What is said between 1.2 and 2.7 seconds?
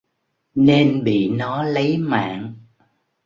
nó lấy mạng